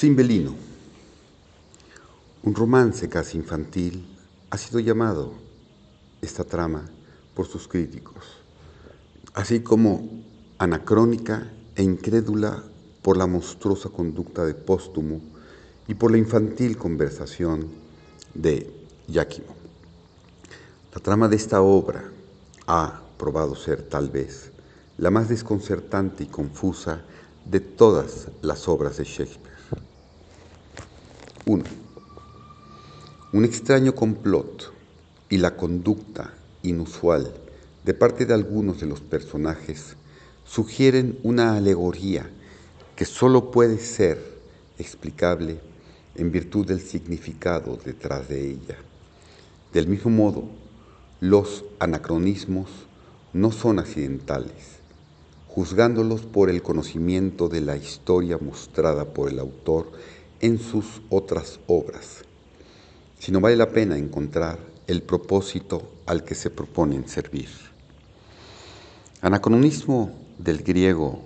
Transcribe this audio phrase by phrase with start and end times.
[0.00, 0.54] Cimbelino,
[2.42, 4.06] un romance casi infantil,
[4.48, 5.34] ha sido llamado
[6.22, 6.86] esta trama
[7.34, 8.24] por sus críticos,
[9.34, 10.08] así como
[10.56, 12.64] anacrónica e incrédula
[13.02, 15.20] por la monstruosa conducta de Póstumo
[15.86, 17.68] y por la infantil conversación
[18.32, 18.72] de
[19.12, 19.54] Jáquimo.
[20.94, 22.10] La trama de esta obra
[22.66, 24.50] ha probado ser tal vez
[24.96, 27.02] la más desconcertante y confusa
[27.44, 29.49] de todas las obras de Shakespeare.
[31.46, 31.64] 1.
[33.32, 34.72] Un extraño complot
[35.30, 37.32] y la conducta inusual
[37.84, 39.96] de parte de algunos de los personajes
[40.44, 42.28] sugieren una alegoría
[42.94, 44.22] que solo puede ser
[44.78, 45.60] explicable
[46.14, 48.76] en virtud del significado detrás de ella.
[49.72, 50.44] Del mismo modo,
[51.20, 52.68] los anacronismos
[53.32, 54.80] no son accidentales,
[55.48, 59.90] juzgándolos por el conocimiento de la historia mostrada por el autor
[60.40, 62.24] en sus otras obras,
[63.18, 67.48] sino vale la pena encontrar el propósito al que se proponen servir.
[69.20, 71.22] Anacronismo del griego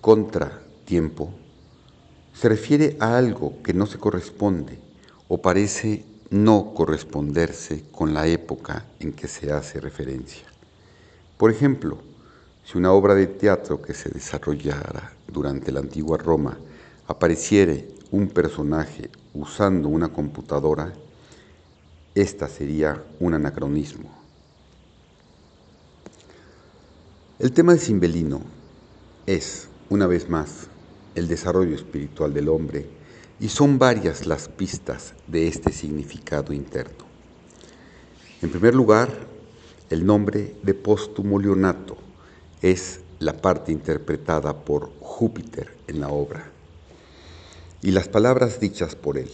[0.00, 1.32] contra tiempo
[2.34, 4.78] se refiere a algo que no se corresponde
[5.28, 10.44] o parece no corresponderse con la época en que se hace referencia.
[11.38, 11.98] Por ejemplo,
[12.66, 16.58] si una obra de teatro que se desarrollara durante la antigua Roma
[17.06, 20.92] apareciere un personaje usando una computadora,
[22.12, 24.10] esta sería un anacronismo.
[27.38, 28.40] El tema de Cimbelino
[29.26, 30.66] es, una vez más,
[31.14, 32.88] el desarrollo espiritual del hombre
[33.38, 37.04] y son varias las pistas de este significado interno.
[38.42, 39.08] En primer lugar,
[39.88, 42.05] el nombre de póstumo Leonato
[42.62, 46.50] es la parte interpretada por Júpiter en la obra
[47.82, 49.30] y las palabras dichas por él.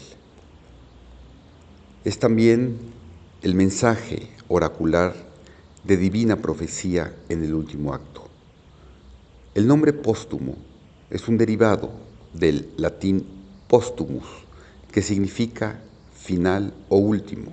[2.04, 2.78] Es también
[3.42, 5.14] el mensaje oracular
[5.84, 8.28] de divina profecía en el último acto.
[9.54, 10.56] El nombre póstumo
[11.10, 11.90] es un derivado
[12.32, 13.26] del latín
[13.68, 14.26] postumus,
[14.90, 15.80] que significa
[16.14, 17.52] final o último.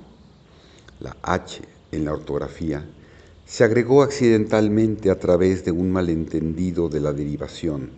[1.00, 2.86] La H en la ortografía
[3.50, 7.90] se agregó accidentalmente a través de un malentendido de la derivación.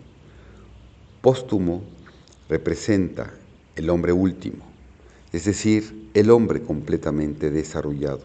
[1.20, 1.82] Póstumo
[2.48, 3.34] representa
[3.76, 4.64] el hombre último,
[5.30, 8.22] es decir, el hombre completamente desarrollado,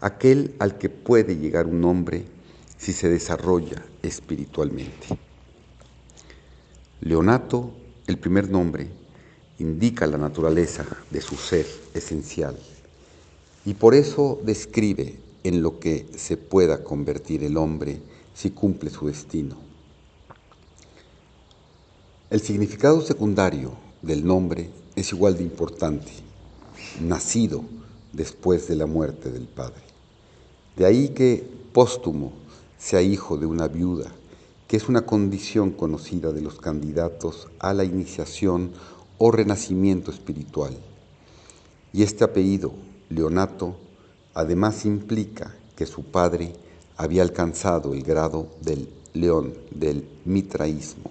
[0.00, 2.24] aquel al que puede llegar un hombre
[2.76, 5.16] si se desarrolla espiritualmente.
[7.00, 7.70] Leonato,
[8.08, 8.88] el primer nombre,
[9.60, 12.58] indica la naturaleza de su ser esencial
[13.64, 18.00] y por eso describe en lo que se pueda convertir el hombre
[18.34, 19.56] si cumple su destino.
[22.30, 23.72] El significado secundario
[24.02, 26.12] del nombre es igual de importante,
[27.00, 27.64] nacido
[28.12, 29.82] después de la muerte del padre.
[30.76, 32.32] De ahí que póstumo
[32.78, 34.12] sea hijo de una viuda,
[34.68, 38.72] que es una condición conocida de los candidatos a la iniciación
[39.16, 40.76] o renacimiento espiritual.
[41.92, 42.72] Y este apellido,
[43.08, 43.76] Leonato,
[44.38, 46.52] Además implica que su padre
[46.96, 51.10] había alcanzado el grado del león, del mitraísmo.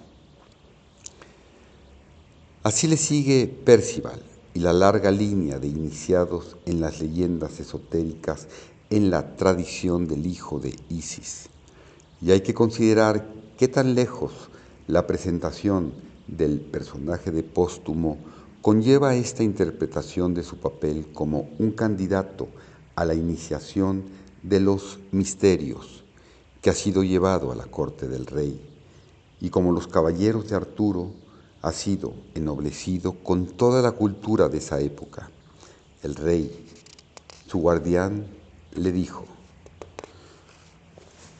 [2.62, 4.22] Así le sigue Percival
[4.54, 8.46] y la larga línea de iniciados en las leyendas esotéricas
[8.88, 11.50] en la tradición del hijo de Isis.
[12.22, 13.26] Y hay que considerar
[13.58, 14.32] qué tan lejos
[14.86, 15.92] la presentación
[16.28, 18.16] del personaje de Póstumo
[18.62, 22.48] conlleva esta interpretación de su papel como un candidato
[22.98, 24.02] a la iniciación
[24.42, 26.02] de los misterios
[26.60, 28.60] que ha sido llevado a la corte del rey
[29.40, 31.12] y como los caballeros de Arturo
[31.62, 35.30] ha sido ennoblecido con toda la cultura de esa época.
[36.02, 36.66] El rey,
[37.46, 38.26] su guardián,
[38.74, 39.24] le dijo,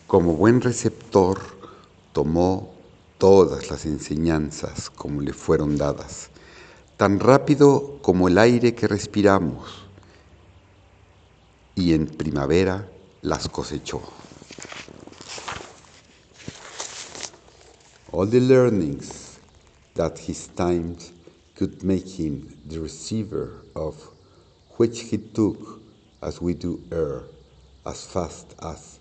[0.06, 1.40] como buen receptor,
[2.12, 2.70] tomó
[3.18, 6.30] todas las enseñanzas como le fueron dadas,
[6.96, 9.87] tan rápido como el aire que respiramos
[11.78, 12.90] y en primavera
[13.22, 14.02] las cosechó.
[18.10, 19.38] All the learnings
[19.94, 21.12] that his times
[21.54, 23.94] could make him the receiver of,
[24.76, 25.80] which he took
[26.20, 27.22] as we do air,
[27.86, 28.98] as fast as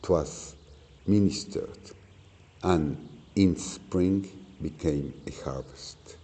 [0.00, 0.54] twas
[1.06, 1.90] ministered,
[2.62, 2.96] and
[3.34, 4.28] in spring
[4.60, 6.18] became a harvest.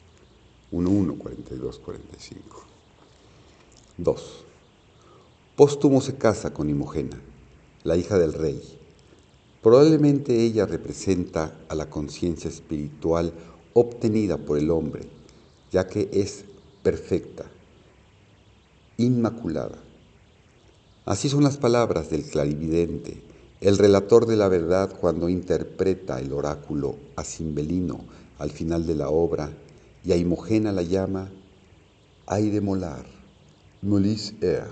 [0.71, 2.39] 1, 42, 45.
[4.05, 4.48] 2.
[5.59, 7.21] Póstumo se casa con Imogena,
[7.83, 8.63] la hija del rey,
[9.63, 13.33] Probablemente ella representa a la conciencia espiritual
[13.73, 15.03] obtenida por el hombre,
[15.73, 16.45] ya que es
[16.85, 17.45] perfecta,
[18.99, 19.79] inmaculada.
[21.05, 23.21] Así son las palabras del clarividente,
[23.61, 28.05] el relator de la verdad cuando interpreta el oráculo a Cimbelino
[28.39, 29.51] al final de la obra
[30.05, 31.31] y a Imogena la llama
[32.27, 33.07] Ay de molar,
[33.83, 34.71] molis er,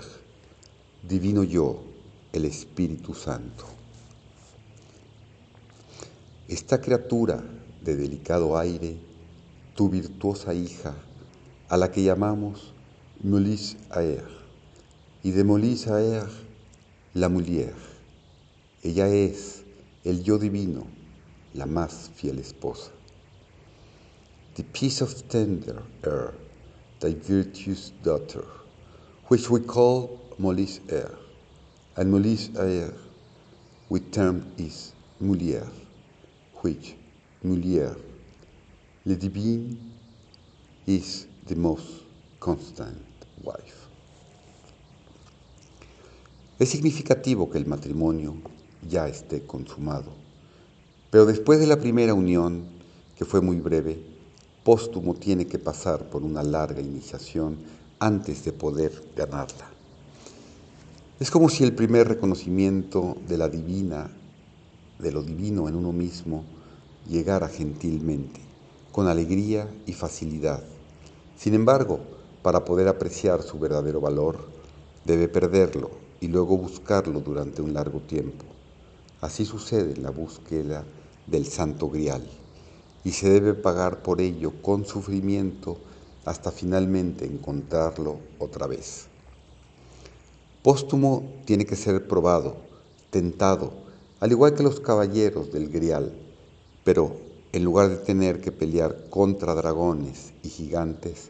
[1.03, 1.79] divino yo,
[2.33, 3.65] el Espíritu Santo.
[6.47, 7.43] Esta criatura
[7.81, 8.97] de delicado aire,
[9.75, 10.95] tu virtuosa hija,
[11.69, 12.73] a la que llamamos
[13.23, 14.25] Molis Aer,
[15.23, 16.27] y de Molis Aer,
[17.13, 17.73] la mulier.
[18.83, 19.63] Ella es
[20.03, 20.85] el yo divino,
[21.53, 22.91] la más fiel esposa.
[24.55, 26.33] The peace of tender air,
[26.99, 28.43] thy virtuous daughter,
[29.29, 31.17] which we call Molis Air,
[31.95, 32.93] and Molis Air,
[33.89, 35.67] we term is Mulier,
[36.61, 36.95] which
[37.43, 37.97] Mulier,
[39.03, 39.79] le divine,
[40.85, 42.03] is the most
[42.39, 43.01] constant
[43.43, 43.87] wife.
[46.59, 48.35] Es significativo que el matrimonio
[48.87, 50.11] ya esté consumado,
[51.09, 52.63] pero después de la primera unión,
[53.15, 53.99] que fue muy breve,
[54.63, 57.57] póstumo tiene que pasar por una larga iniciación
[57.99, 59.76] antes de poder ganarla.
[61.19, 64.11] Es como si el primer reconocimiento de la divina,
[64.99, 66.43] de lo divino en uno mismo,
[67.09, 68.39] llegara gentilmente,
[68.91, 70.61] con alegría y facilidad.
[71.35, 72.01] Sin embargo,
[72.43, 74.47] para poder apreciar su verdadero valor,
[75.05, 75.89] debe perderlo
[76.21, 78.45] y luego buscarlo durante un largo tiempo.
[79.19, 80.83] Así sucede en la búsqueda
[81.25, 82.29] del santo grial
[83.03, 85.79] y se debe pagar por ello con sufrimiento
[86.25, 89.07] hasta finalmente encontrarlo otra vez.
[90.63, 92.57] Póstumo tiene que ser probado,
[93.09, 93.71] tentado,
[94.19, 96.11] al igual que los caballeros del grial,
[96.83, 97.15] pero
[97.53, 101.29] en lugar de tener que pelear contra dragones y gigantes,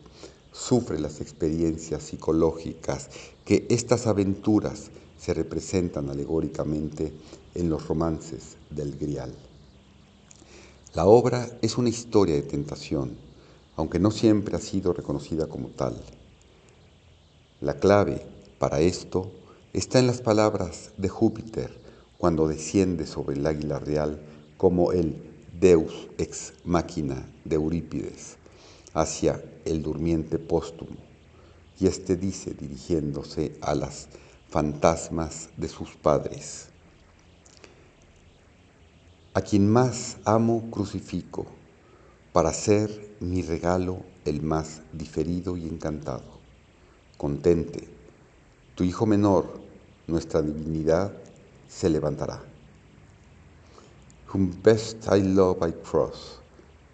[0.51, 3.09] sufre las experiencias psicológicas
[3.45, 4.89] que estas aventuras
[5.19, 7.13] se representan alegóricamente
[7.56, 9.33] en los romances del Grial.
[10.94, 13.15] La obra es una historia de tentación,
[13.75, 15.95] aunque no siempre ha sido reconocida como tal.
[17.62, 18.25] La clave
[18.59, 19.31] para esto
[19.74, 21.71] está en las palabras de Júpiter
[22.18, 24.19] cuando desciende sobre el águila real
[24.57, 25.15] como el
[25.59, 28.38] Deus ex machina de Eurípides
[28.94, 30.98] hacia el durmiente póstumo,
[31.80, 34.07] y éste dice dirigiéndose a las
[34.50, 36.68] fantasmas de sus padres,
[39.33, 41.45] a quien más amo crucifico,
[42.33, 46.38] para ser mi regalo el más diferido y encantado.
[47.18, 47.96] Contente,
[48.77, 49.59] tu hijo menor,
[50.07, 51.12] nuestra divinidad,
[51.68, 52.41] se levantará
[54.27, 56.39] whom best I love I cross,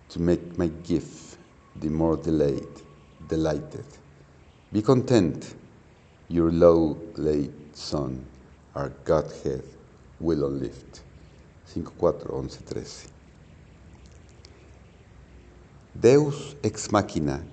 [0.09, 1.37] to make my gift
[1.81, 2.67] the more delayed,
[3.27, 3.85] delighted.
[4.71, 5.55] Be content,
[6.29, 8.23] your low laid son,
[8.75, 9.63] our Godhead
[10.19, 11.01] will lift.
[11.65, 13.09] 5, 4, 11, 13.
[15.99, 17.43] Deus ex machina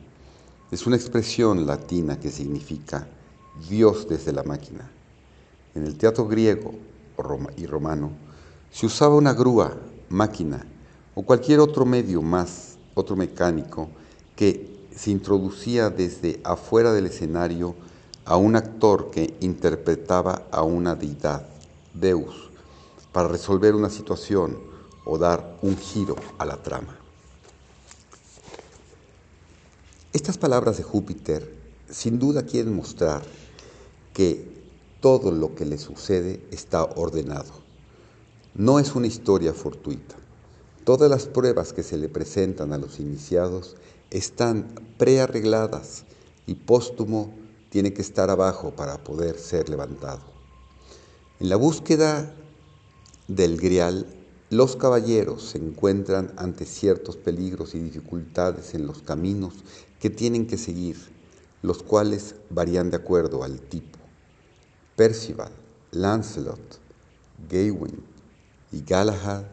[0.70, 3.06] es una expresión latina que significa
[3.68, 4.90] Dios desde la máquina.
[5.74, 6.74] En el teatro griego
[7.56, 8.10] y romano,
[8.70, 9.76] si usaba una grúa,
[10.08, 10.64] máquina
[11.14, 13.88] o cualquier otro medio más, otro mecánico,
[14.36, 17.74] que se introducía desde afuera del escenario
[18.24, 21.46] a un actor que interpretaba a una deidad,
[21.94, 22.50] Deus,
[23.12, 24.58] para resolver una situación
[25.04, 26.96] o dar un giro a la trama.
[30.12, 31.54] Estas palabras de Júpiter
[31.88, 33.22] sin duda quieren mostrar
[34.12, 34.48] que
[35.00, 37.60] todo lo que le sucede está ordenado
[38.54, 40.16] no es una historia fortuita.
[40.84, 43.76] Todas las pruebas que se le presentan a los iniciados
[44.10, 46.04] están prearregladas
[46.46, 47.32] y póstumo
[47.68, 50.22] tiene que estar abajo para poder ser levantado.
[51.38, 52.34] En la búsqueda
[53.28, 54.06] del grial,
[54.50, 59.54] los caballeros se encuentran ante ciertos peligros y dificultades en los caminos
[60.00, 60.96] que tienen que seguir,
[61.62, 63.99] los cuales varían de acuerdo al tipo.
[65.00, 65.50] Percival,
[65.92, 66.78] Lancelot,
[67.48, 68.02] Gawain,
[68.70, 69.44] y Galahad,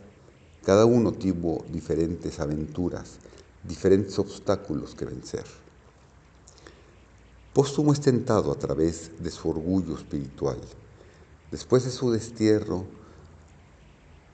[0.66, 3.13] cada uno tuvo diferentes aventuras,
[3.63, 5.46] diferentes obstáculos que vencer.
[7.54, 10.58] Póstumo es tentado a través de su orgullo espiritual.
[11.50, 12.84] Después de su destierro,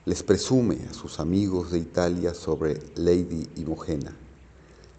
[0.06, 4.16] les presume a sus amigos de Italia sobre Lady Imogena.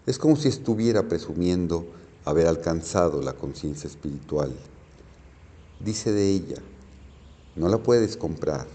[0.06, 1.84] Es como si estuviera presumiendo
[2.24, 4.54] haber alcanzado la conciencia espiritual.
[5.80, 6.56] Dice de ella,
[7.54, 8.66] no la puedes comprar,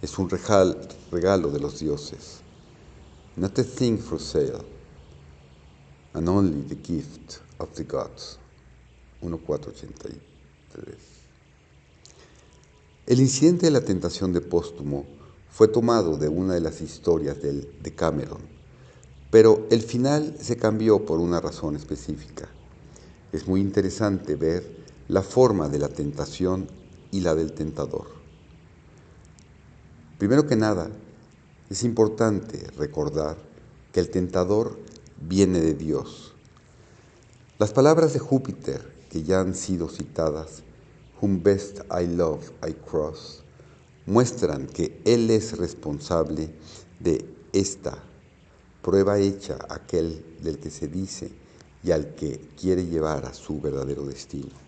[0.00, 2.40] es un regalo de los dioses.
[3.36, 4.64] Not a thing for sale,
[6.14, 8.38] and only the gift of the gods.
[9.20, 10.96] 1483.
[13.06, 15.06] El incidente de la tentación de Póstumo
[15.50, 18.40] fue tomado de una de las historias del Cameron,
[19.30, 22.48] pero el final se cambió por una razón específica.
[23.32, 24.77] Es muy interesante ver
[25.08, 26.68] la forma de la tentación
[27.10, 28.06] y la del tentador.
[30.18, 30.90] Primero que nada,
[31.70, 33.36] es importante recordar
[33.92, 34.78] que el tentador
[35.20, 36.34] viene de Dios.
[37.58, 40.62] Las palabras de Júpiter que ya han sido citadas,
[41.20, 43.42] Whom best I love I cross,
[44.06, 46.50] muestran que Él es responsable
[47.00, 47.98] de esta
[48.82, 51.30] prueba hecha a aquel del que se dice
[51.82, 54.67] y al que quiere llevar a su verdadero destino.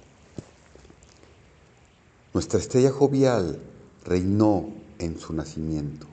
[2.32, 3.58] Nuestra estrella jovial
[4.04, 4.68] reinó
[5.00, 6.06] en su nacimiento.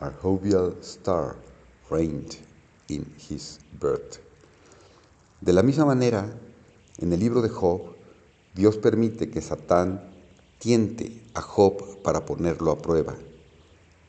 [0.00, 1.34] Our jovial star
[1.90, 2.36] reigned
[2.86, 4.20] in his birth.
[5.40, 6.32] De la misma manera,
[6.98, 7.96] en el libro de Job,
[8.54, 10.00] Dios permite que Satán
[10.60, 13.16] tiente a Job para ponerlo a prueba.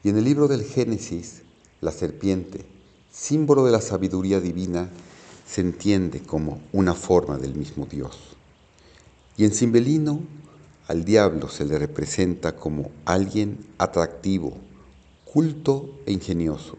[0.04, 1.42] Y en el libro del Génesis,
[1.82, 2.64] la serpiente,
[3.12, 4.92] símbolo de la sabiduría divina,
[5.48, 8.38] se entiende como una forma del mismo Dios.
[9.36, 10.22] Y en Cimbelino,
[10.88, 14.58] al diablo se le representa como alguien atractivo,
[15.26, 16.78] culto e ingenioso.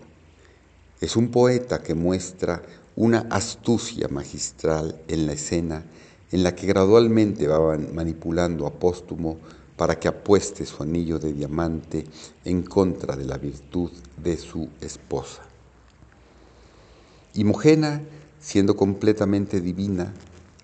[1.01, 2.63] Es un poeta que muestra
[2.97, 5.85] una astucia magistral en la escena
[6.33, 9.37] en la que gradualmente van manipulando a Póstumo
[9.77, 12.05] para que apueste su anillo de diamante
[12.45, 15.43] en contra de la virtud de su esposa.
[17.35, 18.03] Imogena,
[18.41, 20.13] siendo completamente divina,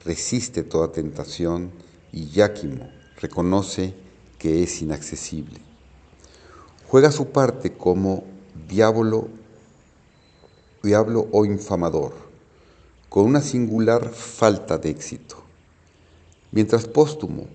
[0.04, 1.70] resiste toda tentación
[2.10, 3.94] y Yáquimo reconoce
[4.38, 5.58] que es inaccesible.
[6.86, 8.24] Juega su parte como
[8.68, 9.28] diablo,
[10.82, 12.12] diablo o infamador
[13.08, 15.36] con una singular falta de éxito.
[16.52, 17.46] Mientras póstumo,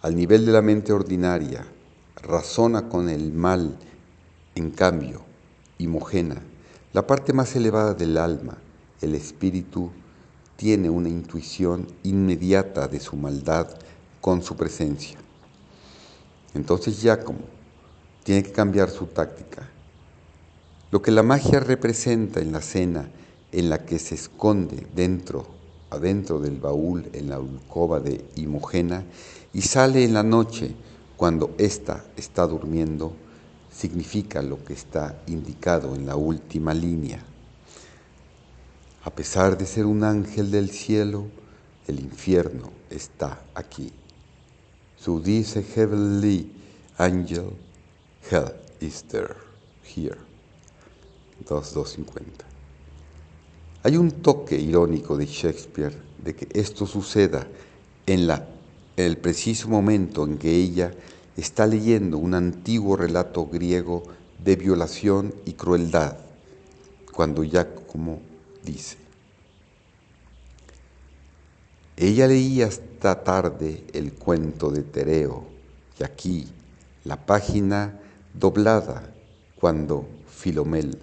[0.00, 1.66] al nivel de la mente ordinaria,
[2.16, 3.78] razona con el mal,
[4.56, 5.20] en cambio,
[5.78, 6.42] Imogena,
[6.92, 8.58] la parte más elevada del alma,
[9.00, 9.92] el espíritu,
[10.56, 13.68] tiene una intuición inmediata de su maldad
[14.22, 15.18] con su presencia.
[16.54, 17.40] Entonces Giacomo
[18.22, 19.68] tiene que cambiar su táctica.
[20.92, 23.10] Lo que la magia representa en la cena
[23.50, 25.46] en la que se esconde dentro,
[25.90, 29.04] adentro del baúl en la alcoba de Imogena
[29.52, 30.74] y sale en la noche
[31.16, 33.12] cuando ésta está durmiendo,
[33.70, 37.24] significa lo que está indicado en la última línea.
[39.04, 41.26] A pesar de ser un ángel del cielo,
[41.88, 43.92] el infierno está aquí.
[45.02, 46.48] So this heavenly
[46.96, 47.56] angel,
[48.30, 49.34] hell is there,
[49.82, 50.16] here.
[51.44, 52.44] 2250.
[53.82, 55.92] Hay un toque irónico de Shakespeare
[56.22, 57.48] de que esto suceda
[58.06, 58.46] en, la,
[58.96, 60.94] el preciso momento en que ella
[61.36, 64.04] está leyendo un antiguo relato griego
[64.38, 66.16] de violación y crueldad,
[67.10, 68.20] cuando ya como
[68.62, 68.98] dice.
[71.96, 72.68] Ella leía
[73.02, 75.44] esta tarde el cuento de Tereo
[75.98, 76.46] y aquí
[77.02, 77.98] la página
[78.32, 79.12] doblada
[79.58, 80.96] cuando Filomel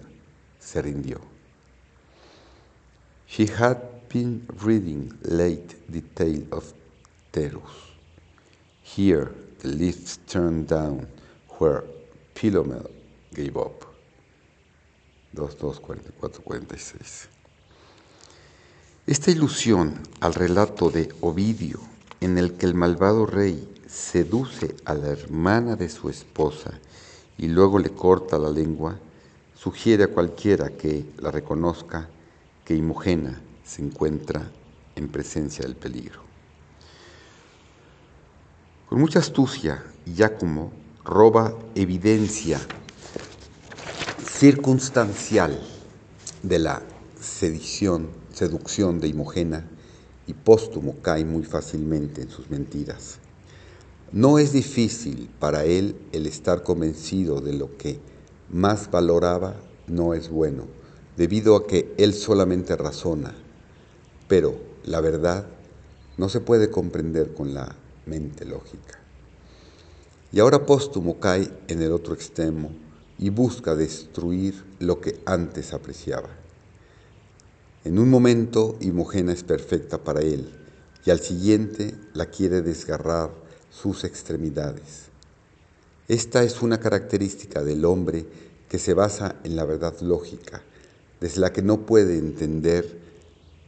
[0.58, 1.20] se rindió.
[3.28, 3.76] She had
[4.10, 6.72] been reading late the tale of
[7.32, 7.92] Terus.
[8.82, 9.30] Here,
[9.60, 11.06] the leaves turned down
[11.58, 11.84] where
[12.34, 12.88] Philomel
[13.34, 13.84] gave up.
[15.34, 17.28] 2244-46.
[19.06, 21.89] Esta ilusión al relato de Ovidio,
[22.20, 26.72] en el que el malvado rey seduce a la hermana de su esposa
[27.38, 28.98] y luego le corta la lengua,
[29.54, 32.08] sugiere a cualquiera que la reconozca
[32.64, 34.50] que Imogena se encuentra
[34.94, 36.20] en presencia del peligro.
[38.88, 40.72] Con mucha astucia, Giacomo
[41.04, 42.60] roba evidencia
[44.24, 45.60] circunstancial
[46.42, 46.82] de la
[47.20, 49.64] sedición, seducción de Imogena
[50.30, 53.18] y póstumo cae muy fácilmente en sus mentiras.
[54.12, 57.98] No es difícil para él el estar convencido de lo que
[58.48, 59.56] más valoraba
[59.88, 60.66] no es bueno
[61.16, 63.34] debido a que él solamente razona,
[64.28, 65.46] pero la verdad
[66.16, 67.74] no se puede comprender con la
[68.06, 69.00] mente lógica.
[70.30, 72.70] Y ahora Póstumo cae en el otro extremo
[73.18, 76.39] y busca destruir lo que antes apreciaba.
[77.90, 80.48] En un momento Imogena es perfecta para él
[81.04, 83.32] y al siguiente la quiere desgarrar
[83.68, 85.08] sus extremidades.
[86.06, 88.26] Esta es una característica del hombre
[88.68, 90.62] que se basa en la verdad lógica,
[91.20, 92.96] desde la que no puede entender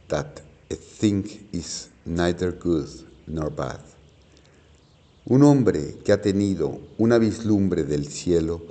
[0.07, 0.37] that
[0.71, 2.87] a thing is neither good
[3.27, 3.81] nor bad.
[5.25, 8.61] Un hombre que ha tenido una vislumbre del cielo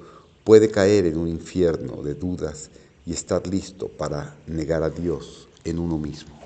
[0.44, 2.70] puede caer en un infierno de dudas
[3.06, 6.41] y estar listo para negar a Dios en uno mismo.